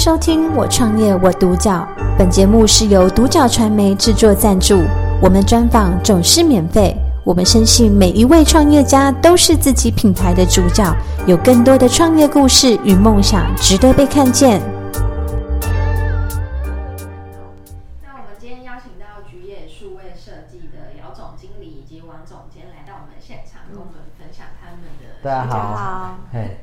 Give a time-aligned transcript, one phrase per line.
[0.00, 1.86] 收听《我创业我独角》，
[2.16, 4.82] 本节目是由独角传媒制作赞助，
[5.20, 6.96] 我们专访总是免费。
[7.22, 14.62] 我们深信每一位创业家都是自己品牌的主角，有更多的创业故事与梦想值得被看见。
[18.02, 25.20] 那我们今天邀请到菊野数位设计的姚总经理以及王总监来到我们现场，跟我们分享他们的。
[25.22, 26.59] 大家大家好，嘿，对，两位好。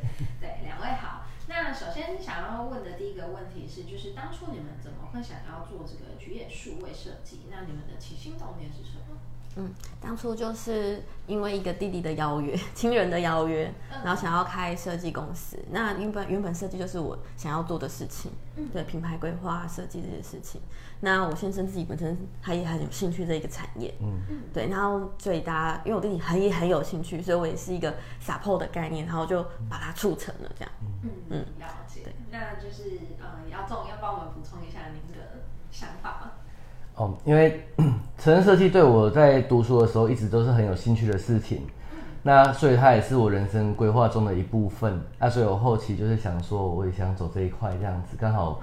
[2.21, 7.41] 想要问的第一个问题是，就是当初你们怎么会想要做这个菊野数位设计？
[7.49, 9.17] 那你们的起心动念是什么？
[9.55, 13.73] 嗯，当初就是因为一个弟弟的邀约， 亲人的邀约，
[14.03, 15.57] 然后想要开设计公司。
[15.71, 18.31] 那原本原本设计就是我想要做的事情，
[18.71, 20.61] 对品牌规划设计这些事情。
[20.99, 24.19] 那我先生自己本身他也很有兴趣这一个产业，嗯
[24.53, 30.71] 对，然后所以大家因为我弟弟很也很有兴趣，所以我也是一个 support 的概念，然后就把它促成了这样。
[31.03, 32.01] 嗯嗯，了解。
[32.31, 36.31] 那就是呃，要总要帮我们补充一下您的想法吗？
[36.95, 37.67] 哦，因为
[38.17, 41.61] 成人设计对我在读书的时候一直都是很有兴趣的事情，
[42.23, 44.99] 那所以它也是我人生规划中的一部分。
[45.19, 48.59] 那所以我后期就是想说，我也想走这一块这样子，刚好，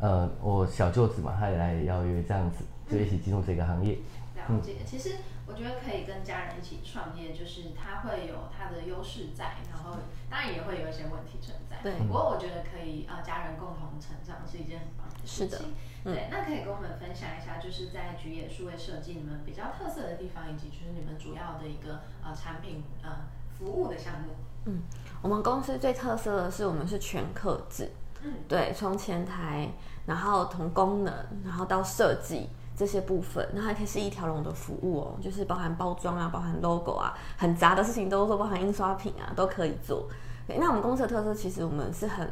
[0.00, 3.98] 呃，我小舅子嘛，他也来邀约这样子，就一起进入这个行业。
[4.36, 5.10] 了解，其实
[5.54, 9.96] 我觉得可以跟家人一起创业，就是它会有它的优势在，然后
[10.28, 11.78] 当然也会有一些问题存在。
[11.80, 11.94] 对。
[12.04, 15.58] 不过我觉得可以呃，家人共同成长是一件很棒的事是的。
[15.58, 15.74] 情。
[16.02, 23.10] 对，那可以跟我们分享一下，就是在菊野数位设计你们比较特色的地方，以及就是你们主要的一个呃产品呃
[23.56, 24.34] 服务的项目。
[24.66, 24.82] 嗯，
[25.22, 28.34] 我们公司最特色的是我们是全客制，嗯。
[28.48, 29.70] 对，从前台，
[30.04, 40.08] 然后从功能，然后到设计这些部分，那还可以是一条龙的服务哦，就是包含包装啊，包含 logo 啊，很杂的事情都做，包含印刷品啊都可以做。
[40.46, 42.28] 那我们公司的特色其实我们是很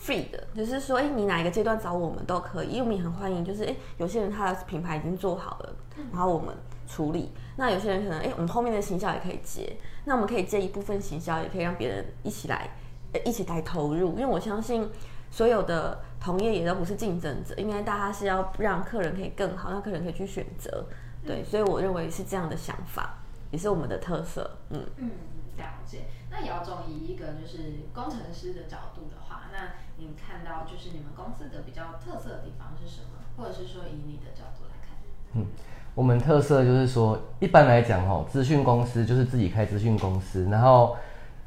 [0.00, 5.76] free 的，就是说，哎，你哪一个阶段找我们都可以，因为我们也很欢迎，就是哎，有些人他的品牌已经做好了，
[6.12, 6.54] 然后我们
[6.88, 7.30] 处理。
[7.56, 12.70] 那有些人可能，哎，我们后面的行销也可以接，那我们可以接一部分行销，也可以让别人一起来，
[13.12, 14.12] 呃一起来投入。
[14.12, 14.88] 因为我相信
[15.32, 20.84] 所有的同业也都不是竞争者，应该大家是要让客人可以更好，让客人可以去选择。
[21.26, 23.14] 对，所以我认为是这样的想法，
[23.50, 24.58] 也是我们的特色。
[24.68, 24.84] 嗯。
[24.98, 25.10] 嗯，
[25.56, 26.04] 了解。
[26.30, 33.08] 那姚总以一个就是工程师的角度的话，那你看到就是你们公司的比较特色的地方是什么？
[33.36, 34.96] 或者是说以你的角度来看？
[35.34, 35.46] 嗯，
[35.94, 40.96] 我们特色就是说，一般来讲哦，资讯公司就是自己开资讯公司，然后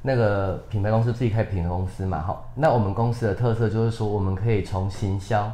[0.06, 5.52] 那个品牌公司自己开品牌公司嘛，好，那我们公司的特色就是说，我们可以从行销，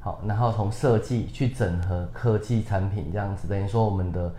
[0.00, 4.30] 好，然后从设计去整合科技产品这样子，等于说我们的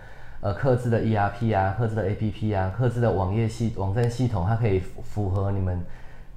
[0.42, 5.84] 呃客制的 ERP 啊，客制的 APP 啊，客制的网页系网站系统，它可以符合你们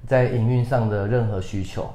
[0.07, 1.87] 在营运上的任何需求。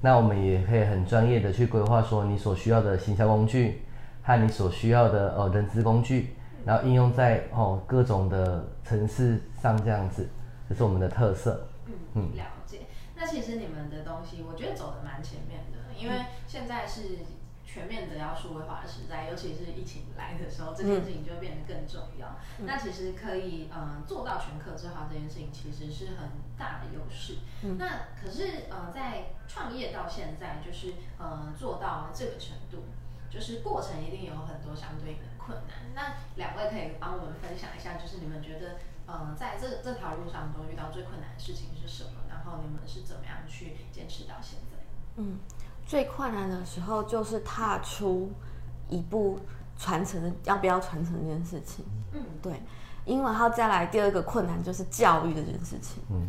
[0.00, 3.82] 那我们也可以很专业的去规划说你所需要的行销工具
[4.22, 10.24] 和你所需要的呃人资工具，然后应用在哦各种的城市上这样子，
[10.68, 11.68] 这是我们的特色。
[12.14, 12.82] 嗯，了解。
[13.16, 17.18] 那其实你们的东西，我觉得走的蛮前面的，因为现在是
[17.64, 22.36] 全面的要数位化的时代，尤其是疫情来的时候，这件事情就会变得更重要。
[22.58, 27.38] 那其实可以嗯、呃做到全客制化这件事情，其实是很大的优势。
[27.78, 32.84] 那可是呃在创业到现在，就是呃做到这个程度。
[33.30, 38.76] 就是过程一定有很多相对应的困难，那两位可以帮我们分享一下，就是你们觉得，
[39.08, 42.10] 呃，在这这条路上中遇到最困难的事情是什么？
[42.28, 44.76] 然后你们是怎么样去坚持到现在？
[45.16, 45.38] 嗯，
[45.86, 48.30] 最困难的时候就是踏出
[48.90, 49.40] 一步
[49.78, 51.86] 传承的要不要传承这件事情。
[52.12, 52.62] 嗯对，
[53.06, 56.02] 因为然后再来第二个困难就是教育这件事情。
[56.10, 56.26] 嗯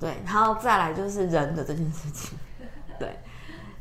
[0.00, 2.38] 对，然后再来就是人的这件事情。
[2.98, 3.18] 对，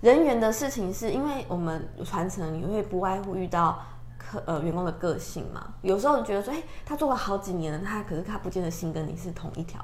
[0.02, 3.82] 人员的事情是因为我们传承，你会不外乎遇到
[4.30, 5.74] 客呃员工的个性嘛。
[5.82, 9.84] 有时候你觉得说，哎、他做了好几年了，他可是他不见得心跟你是同一条。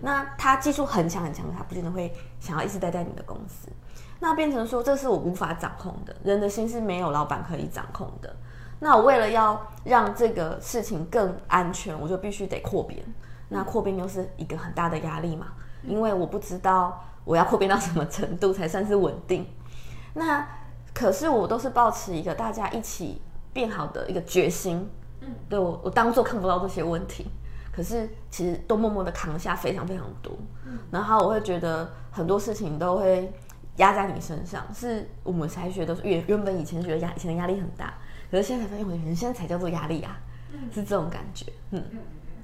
[0.00, 3.68] 那他技术很强很强，他不见得会想要一直待在你的公司。
[4.18, 8.34] 那变成说，这是我无法掌控的，人的心是没有老板可以掌控的。
[8.78, 13.02] 那我为了要让这个事情更安全，我就必须得扩编。
[13.48, 15.48] 那扩编又是一个很大的压力嘛，
[15.82, 19.46] 因为我不知道我要扩编到什么程度才算是稳定。
[20.14, 20.46] 那
[20.94, 23.20] 可是我都是保持一个大家一起
[23.52, 24.88] 变好的一个决心。
[25.20, 27.26] 嗯，对我，我当做看不到这些问题，
[27.70, 30.32] 可是其实都默默的扛下非常非常多。
[30.66, 33.30] 嗯然后我会觉得很多事情都会
[33.76, 37.94] 压在你身上，是我们才觉得原原本以前觉得压以前的压力很大，
[38.30, 40.18] 可是现在才发现，我人现在才叫做压力啊，
[40.72, 41.46] 是这种感觉。
[41.70, 41.82] 嗯，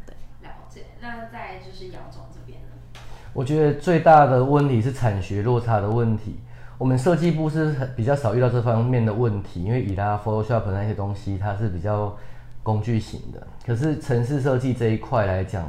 [0.04, 0.84] 对了解。
[1.00, 3.00] 那在就是姚总这边呢？
[3.32, 6.40] 我觉得最大的问题是产学落差的问题。
[6.78, 12.14] 我们设计部是比较少遇到这方面的问题，因为以拉 Photoshop 那些东西它是比较
[12.62, 13.46] 工具型的。
[13.64, 15.64] 可是城市设计这一块来讲，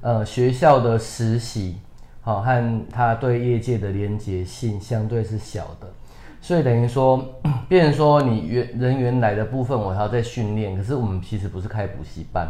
[0.00, 1.76] 呃，学校的实习，
[2.22, 5.86] 好和它对业界的连结性相对是小的，
[6.40, 7.22] 所以等于说，
[7.68, 10.74] 变成说你原人员来的部分，我还要再训练。
[10.74, 12.48] 可是我们其实不是开补习班，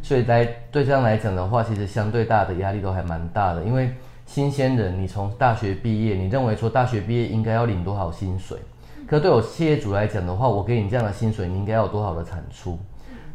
[0.00, 3.92] 所以在对这样来讲的话，其实相对大的压力都还蛮大的，因为。
[4.32, 8.58] 新鲜人，你从大学毕业，你认为说大学毕业应该要领多少薪水？
[9.06, 12.78] 可对我企业主来讲的话，我给你这样的薪水，你应该要有多少的产出？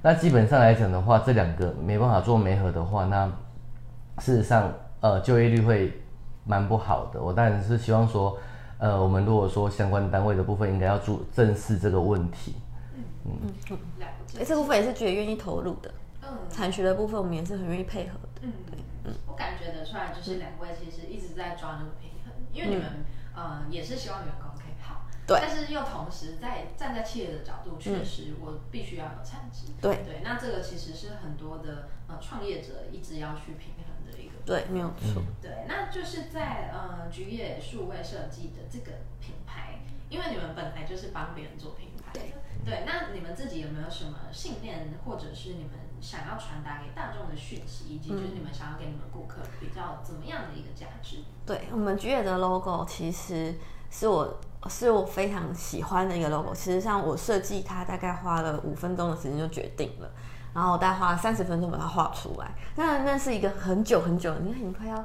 [0.01, 3.31] 那基本上来讲的话，这两个没办法做媒合的话，那
[4.17, 5.93] 事实上，呃，就业率会
[6.43, 7.21] 蛮不好的。
[7.21, 8.35] 我当然是希望说，
[8.79, 12.55] 呃，我们如果说相关单位的部分应该要注正视这个问题。
[13.23, 13.31] 嗯
[13.69, 13.77] 嗯，
[14.39, 15.93] 哎，这部分也是觉得愿意投入的。
[16.23, 18.41] 嗯，产学的部分我们也是很愿意配合的。
[18.41, 18.79] 嗯，对。
[19.37, 23.05] 我感觉得出来，就是两位其实一直在抓那个平衡，因为你们
[23.35, 29.97] 呃也是希望员工可以好，对，但是又同时在站在企业的角度，确实我必须要有产值，对。
[30.03, 42.25] 对，那这个其实是很多的呃创业者一直要去平衡的一个，对，没有错，对，那就是在呃菊野数位设计的这个品牌，因为你们本来就是帮别人做品牌的，
[42.65, 45.73] 对，那你们自己有没有什么信念，或者是你们？
[46.01, 51.17] 想要传达给大众的讯息，以及就是你们想要给你们顾客比较怎么样的一个价值？
[51.45, 53.55] 对我们菊野的 logo，其实
[53.89, 54.39] 是我
[54.69, 56.53] 是我非常喜欢的一个 logo。
[56.53, 60.09] 其实像我设计它，大概花了五分钟的时间就决定了，
[60.53, 62.51] 然后大概花了三十分钟把它画出来。
[62.75, 65.03] 那那是一个很久很久，你看你快要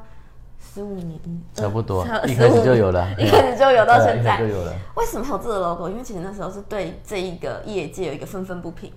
[0.61, 1.19] 十五年，
[1.55, 4.75] 差不多一开始就有了，一开始就有到现在就有了。
[4.97, 5.89] 为什么有这个 logo？
[5.89, 8.93] 因为其实那时候是对这一个业界有一个愤愤不平。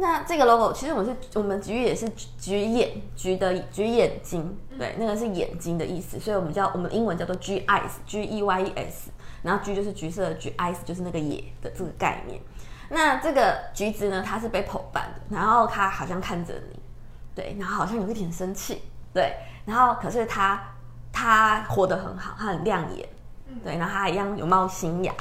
[0.00, 2.08] 那这个 logo 其实我们是我们橘也是
[2.38, 9.10] 橘眼橘的橘眼睛，对，那个是眼睛的意思，所以我们叫我们英文叫做 G eyes，G E Y E S，
[9.42, 12.40] 然后 G 就是橘色的橘，eyes 就是那个眼的这个概念。
[12.88, 16.78] 那这个橘子呢，它是被捧办的，然后它好像看着你，
[17.34, 18.80] 对，然后好像有一点生气，
[19.12, 19.34] 对，
[19.66, 20.62] 然后可是它
[21.12, 23.08] 它活得很好，它很亮眼，
[23.64, 25.12] 对，然后它一样有冒新芽。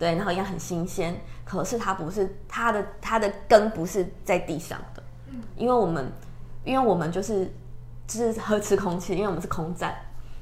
[0.00, 1.14] 对，然后一样很新鲜，
[1.44, 6.10] 可是它不是它的它的根不是在地上的，嗯，因为我们
[6.64, 7.52] 因为我们就是
[8.06, 9.94] 就是呵吃空气，因为我们是空战，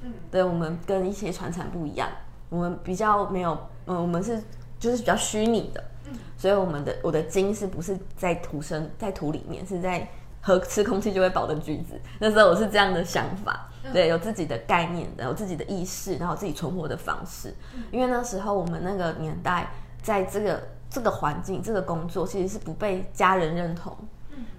[0.03, 2.09] 嗯，对，我们跟一些船产不一样，
[2.49, 4.41] 我们比较没有，嗯，我们是
[4.79, 10.09] 就是比较虚拟的，嗯，所以我们的我的茎是不是在土生在土里面，是在
[10.41, 13.68] 和吃空气就会饱的橘子，那时候我是这样的想法。
[13.93, 17.55] 对，有自己的概念，有自己的意识，然后自己存活的方式。
[17.91, 19.71] 因为那时候我们那个年代，
[20.03, 23.97] 在这个这个环境、这个工作，其实是不被家人认同，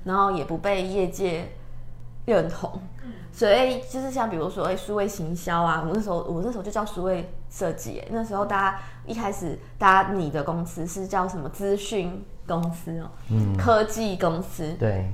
[0.04, 1.52] 然后也不被业界
[2.26, 2.82] 认同。
[3.32, 8.04] 所以就是像比如说，哎，数位行销啊，我那时候我那时候就叫数位设计。
[8.10, 11.48] 那时候大家一开始，大家你的公司是叫什么？
[11.50, 14.74] 资讯公司哦，嗯，科技公司。
[14.80, 15.12] 对。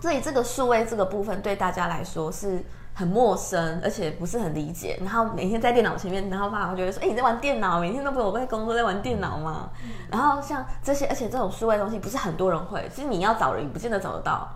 [0.00, 2.64] 所以这个数位这个部分对大家来说是。
[2.98, 4.98] 很陌生，而且不是很理解。
[5.00, 7.78] 然后每天在电脑前面，然后爸爸觉得说：“哎，你在玩电脑？
[7.78, 9.70] 每天都不我在工作，在玩电脑吗？”
[10.10, 12.90] 然后像这些，而且这种数位东西不是很多人会。
[12.92, 14.48] 其实你要找人，不见得找得到。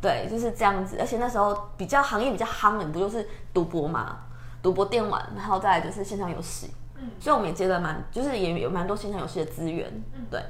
[0.00, 0.98] 对，对，就是这样子。
[1.00, 4.18] 而且那时候比较行业比较夯的，不就是赌博嘛？
[4.62, 6.72] 赌博电玩，然后再来就是线上游戏。
[6.94, 9.90] 嗯，所以我们也接了蛮，就是也有蛮多线上游戏的资源。
[10.14, 10.40] 嗯，对。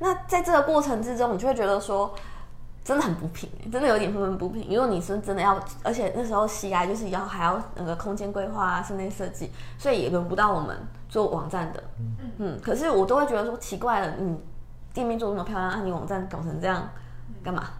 [0.00, 2.14] 那在这个过程之中，你就会觉得说。
[2.86, 4.68] 真的很不平，真的有点愤愤不平。
[4.68, 10.78] 如果你是真的要，而且那时候 CI 就是要还要那个空间规划啊、室内设计，所以也轮不到我们
[11.08, 11.82] 做网站的。
[11.98, 12.60] 嗯嗯。
[12.62, 14.38] 可是我都会觉得说奇怪了，你
[14.94, 16.88] 店面做那么漂亮，啊，你网站搞成这样
[17.42, 17.70] 干嘛？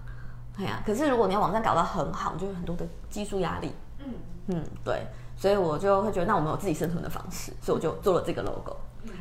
[0.58, 3.72] 哎呀，可是如果你要网站搞得很好，就有很多的技术压力。
[4.00, 4.12] 嗯
[4.48, 8.76] 嗯，对，所以我就会觉得，那我们有自己生存的方式，所以我就做了这个 logo，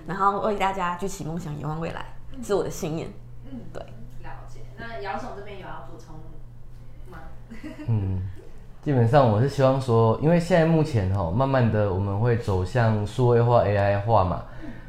[0.08, 2.04] 然后为大家举起梦想，仰望未来，
[2.42, 3.08] 是我的信念。
[3.46, 3.86] 嗯，对。
[4.96, 6.16] 那姚总这边有要补充
[7.12, 7.18] 吗？
[7.88, 8.22] 嗯，
[8.82, 14.44] 基本上我是希望说，因为现在目前哈，慢慢的我们会走向数位化、AI 化嘛。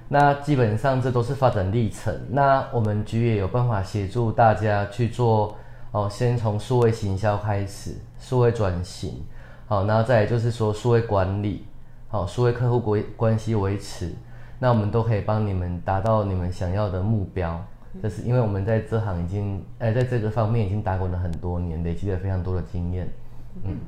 [0.09, 2.15] 那基本上这都是发展历程。
[2.31, 5.57] 那我们局也有办法协助大家去做
[5.91, 9.25] 哦，先从数位行销开始，数位转型，
[9.67, 11.67] 好，然后再就是说数位管理，
[12.07, 14.15] 好，数位客户关关系维持，
[14.61, 17.61] 那我们都可以帮你们达到你们想要的目标。
[18.03, 23.09] 就是因为我们在这行已经，呃，在这个方面已经打滚了很多年，累积了非常多的经验。
[23.63, 23.79] 嗯，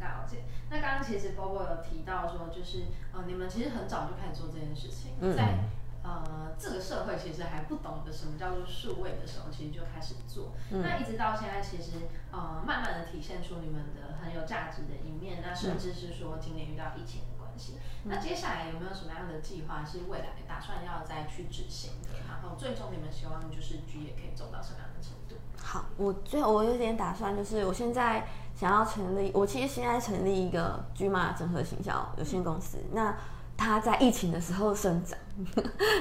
[0.00, 0.38] 了解。
[0.70, 5.64] 那刚刚其实波波有提到说，就是呃，你们其实很早就开始做这件事情，在
[6.02, 10.52] 呃这个社会其实还不懂得什么叫做数位的时候，其实就开始做。
[10.70, 11.92] 那一直到现在，其实
[12.30, 15.42] 呃慢慢的体现出你们的很有价值的一面。
[15.42, 17.22] 那甚至是说今年遇到疫情
[17.58, 17.74] 系。
[18.04, 22.10] 那接下来有没有什么样的计划是未来打算要再去执行的？
[22.28, 25.36] 然后最终你们希望就是 G 也可以走到什么样的程度？
[25.56, 32.78] 好，我最后我有点打算，就是我现在想要成立，我其实现在成立一个 G 马整合行销有限公司。
[32.92, 33.16] 那
[33.56, 35.18] 它在疫情的时候生长，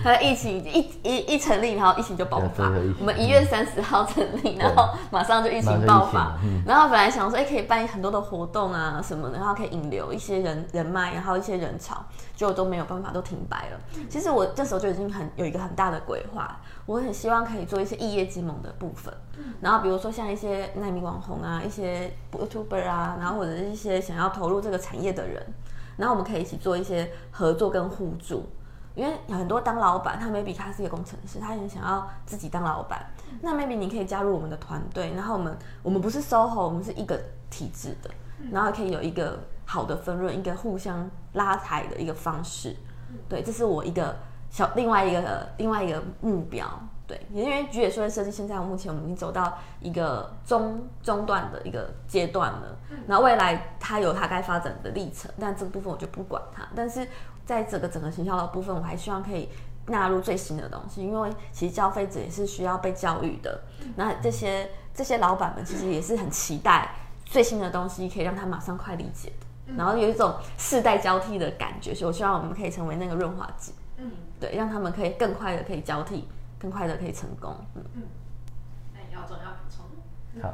[0.04, 2.70] 它在疫情一一一成立，然后疫情就爆发。
[3.00, 6.38] 我们一月三十号成立，然后马上就疫情爆发。
[6.66, 12.04] 然后本来想说，哎，可以办很多的活动啊什么的，然后可以引流一些人人脉，然后一些人潮，
[12.36, 13.80] 就都没有办法，都停摆了。
[14.10, 19.14] 其实我这时候就已经很有一个很大的规划，我很希望可以做一些异业结盟的部分。
[19.60, 25.44] 然后比如说像一些奈米网红啊，一些 YouTuber 啊，然后或者是一些想要投入这个产业的人。
[25.96, 28.50] 然后我们可以一起做一些合作跟互助，
[28.96, 33.06] 因为很多当老板，他 maybe 他是一个工程师，他也想要自己当老板。
[33.42, 37.20] 那 maybe 你可以加入我们的团队，然后我们我们不是 SOHO，我们是一个
[37.50, 38.10] 体制的，
[38.52, 42.76] 然后可以有一个好的分润，一个互相拉抬的一个方式。
[43.28, 44.16] 对，这是我一个
[44.50, 46.68] 小另外一个另外一个目标。
[47.06, 56.64] 对，因为举野说的设计现在目前我们已经走到一个中中段的一个阶段了，那未来它有它该发展的历程，但这个部分我就不管它。
[56.74, 57.06] 但是
[57.46, 59.50] 在整个整个行销的部分，我还希望可以
[59.88, 63.62] 纳入最新的东西，因为其实消费者也是需要被教育的。
[63.96, 66.90] 那这些这些老板们其实也是很期待
[67.26, 71.94] 最新的东西，可以让他马上快理解的，然后有一种世代交替的感觉。
[71.94, 76.28] 所以我希望我们可以成为那个润滑剂，嗯，对，让他们可以更快的可以交替。
[76.60, 77.54] 更快的可以成功。
[77.76, 78.04] 嗯嗯，
[78.94, 80.42] 那要重要补充。
[80.42, 80.54] 好，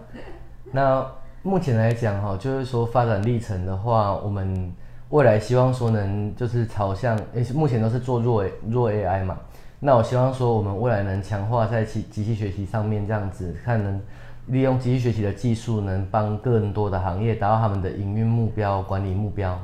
[0.72, 1.05] 那
[1.43, 4.74] 目前来讲哈，就是说发展历程的话，我们
[5.10, 9.38] 未来希望说能就是朝向，诶，目前都是做弱弱 AI 嘛。
[9.80, 14.00] 那我希望说我们未来能强化在机机器学习上面，这样子看能
[14.48, 19.58] 利用机器学习的技术，能帮更多的行业达到他们的营运目标、管理目标。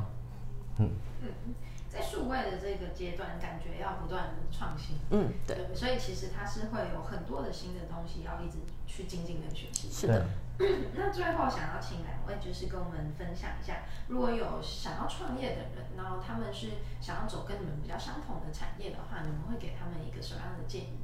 [0.78, 0.88] 嗯
[1.26, 1.54] 嗯，
[1.88, 4.32] 在数位的这个阶段，感觉要不断的。
[4.50, 8.56] 创新，嗯，对，所以其实它是会有很多的新的东西要一直
[8.86, 9.90] 去精进跟学习。
[9.90, 10.24] 是的。
[10.96, 16.68] 那最后想要请两位就是跟我们分享一下，如果有想要创业的人，然后他们是
[17.02, 20.98] 想要走跟你们比较相同的产业的话，你们会给他们一个什么样的建议？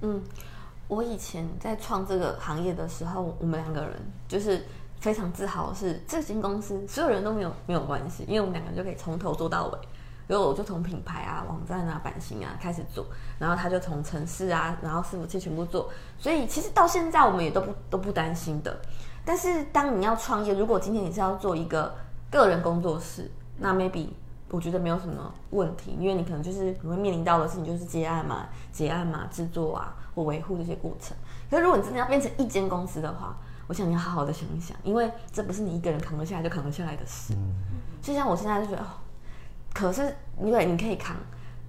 [0.00, 0.22] 嗯，
[0.88, 4.64] 我以前在创这个行业的时候，我们两个人就是
[5.04, 9.78] 非常自豪的，是这间公司所有人都没有没有关系，因为我们两个就可以从头做到尾。
[10.26, 13.04] 然后我就从品牌啊、网站啊、版型啊开始做，
[13.38, 15.90] 然后他就从城市啊，然后伺服器全部做。
[16.18, 18.74] 所以其实到现在我们也都不都不担心的。
[19.26, 21.94] 但是当你要创业，如果今天你是要做一个
[22.30, 24.08] 个人工作室，那 maybe
[24.48, 31.14] 我觉得没有什么问题，因为你可能就是你会面临到的事情就是接案嘛、结案嘛、制作啊或维护这些过程。
[31.50, 37.34] 可是如果你真的要变成一间公司的话，我想你要好好的想一想，因为这不是你一个人扛得下来就扛得下来的事。
[38.02, 38.86] 就像我现在就觉得哦。
[39.72, 41.16] 可是，因为你可以扛，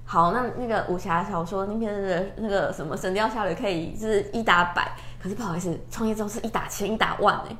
[0.05, 7.57] 好，那那个武侠小说那边的那个什么《神雕侠侣》可以是一打百，可是不好意思，创业之后是一打千、一打万哎，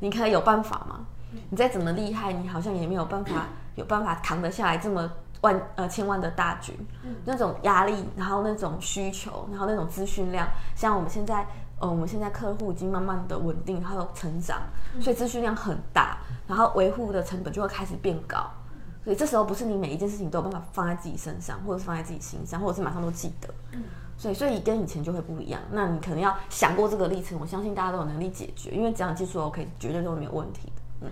[0.00, 1.06] 你可以有办法吗？
[1.48, 5.08] 你再怎么厉害，你好像也没有办法有办法扛得下来这么
[5.42, 6.72] 万呃千万的大局，
[7.24, 11.46] 那种压力，然后那种需求，然后那种资讯量，像我们现在，
[11.84, 14.62] 呃，我们现在客户已经慢慢的稳定，还有成长，
[15.02, 16.16] 所以资讯量很大，
[16.48, 18.50] 然后维护的成本就会开始变高。
[19.04, 23.48] 所以这时候不是你每一件事情都有办法放在自己身上，或者是放在自己心上，或者是马上都记得。
[23.72, 23.82] 嗯，
[24.16, 25.60] 所以所以跟以前就会不一样。
[25.70, 31.08] 那你可能要想过这个历程，我相信大家都有能力解决，因为只要技术 OK，绝对都没有问题的。
[31.08, 31.10] 嗯，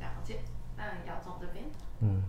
[0.00, 0.40] 了解。
[0.76, 1.64] 那姚总这边，
[2.00, 2.20] 嗯，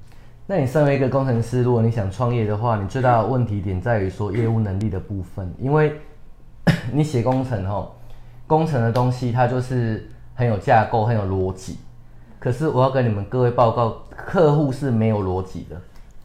[0.45, 6.00] 那你身为一个工程师，如果你想创业的话，你最大的问题点在于说业务能力的部分，因为
[6.91, 7.91] 你写工程哦，
[8.48, 11.77] 工程的东西它就是很有架构，很有逻辑。
[12.39, 15.75] 可是我要跟你们各位报告，客户是没有逻辑的。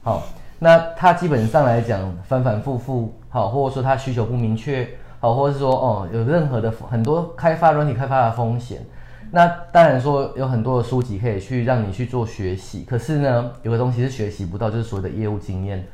[0.02, 0.22] 好，
[0.58, 8.80] 那他基本上来讲反反复复，好，或者说他需求不明确，好，或者是说哦有任何的很多开发软体开发的风险。
[9.30, 15.86] 那当然说有很多的书籍可以去让你去做学习，可是呢有个东西是学习不到，就是所谓的业务经验。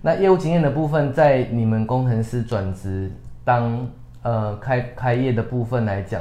[0.00, 3.12] 那业务经验的部分，在你们工程师转职
[3.48, 3.88] 当
[4.20, 6.20] 呃开开业的部分来讲。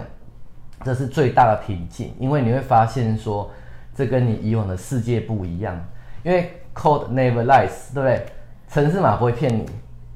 [0.86, 3.52] 这是最大的瓶颈，因为你会发现说，
[3.94, 5.76] 这跟你以往的世界不一样。
[6.24, 8.26] 因为 code never lies，对不对？
[8.70, 9.66] 城市码不会骗你，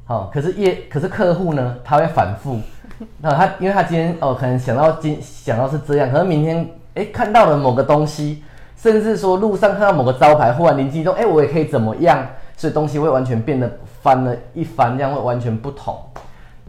[0.05, 2.61] 好，可是业，可是客户呢，他会反复。
[3.17, 8.43] 那他，因为他今天哦，可能想到今想到是这样，可能明天哎看到了某个东西，
[8.77, 12.25] 甚至说路上看到某个招牌，忽然灵机一动，哎，我也可以怎么样？
[12.55, 13.69] 所以东西会完全变得
[14.01, 15.99] 翻了一番，这样会完全不同。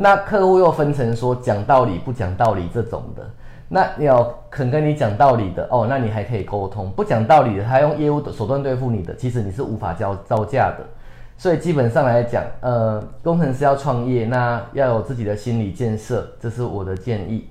[0.02, 3.22] 那客户又分成说讲道理不讲道理这种的。
[3.68, 10.84] 那要肯跟你讲道理的哦，那你还可以沟通；不讲道理的，他用业务的手段对付你的，其实你是无法交造价的。
[11.38, 17.48] 所以基本上来讲，呃，工程师要创业，那要有自己的心理建设，这是我的建议。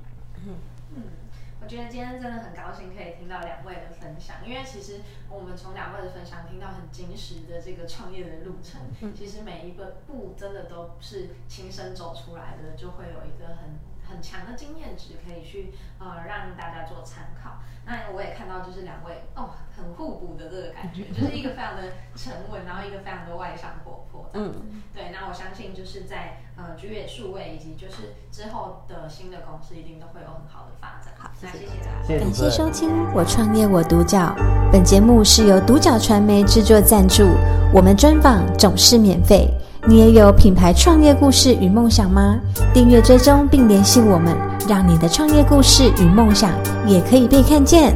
[1.71, 4.99] 觉得今天真的很高兴可以听到两位的分享，因为其实
[5.29, 8.81] 我们从两位的分享听到很真实的这个创业的路程。
[9.15, 17.59] 其实每一个步真的都是亲身走出来的，就会有一个很很强的经验值可以去呃让大家做参考。
[17.85, 21.83] 那我也看到就是两位哦很互补的这个感觉，就是一个非常的
[22.17, 24.29] 沉稳，然后一个非常的外向活泼。
[24.33, 25.09] 嗯，对。
[25.09, 31.13] 那我相信就是在呃居野数位以及就是之后的新的公司一定都会有很好的发展。
[31.17, 32.19] 好，那谢谢大家。
[32.19, 34.19] 感谢收听《我创业我独角》。
[34.71, 37.27] 本节目是由独角传媒制作赞助，
[37.73, 39.49] 我们专访总是免费。
[39.87, 42.39] 你也有品牌创业故事与梦想吗？
[42.71, 44.37] 订阅追踪并联系我们，
[44.69, 46.51] 让你的创业故事与梦想
[46.85, 47.95] 也可以被看见。